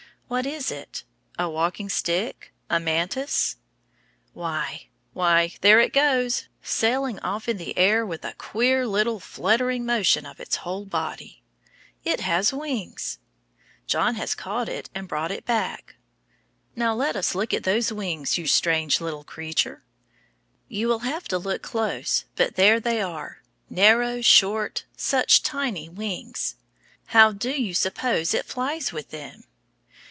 [0.33, 1.03] What is it?
[1.37, 2.53] A walking stick?
[2.69, 3.57] A mantis?
[4.31, 4.87] Why!
[5.11, 5.55] why!
[5.59, 10.39] There it goes, sailing off in the air with a queer little fluttering motion of
[10.39, 11.43] its whole body.
[12.05, 13.19] It has wings!
[13.87, 15.95] John has caught it and brought it back.
[16.77, 19.83] Now let us see those wings, you strange little creature.
[20.69, 26.55] You will have to look close, but there they are, narrow, short, such tiny wings!
[27.07, 29.43] How do you suppose it flies with them?